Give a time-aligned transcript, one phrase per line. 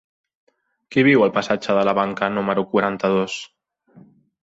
[0.95, 3.41] Qui viu al passatge de la Banca número quaranta-dos?